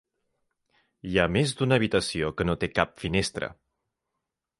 [1.09, 3.51] Hi ha més d'una habitació que no té cap finestra.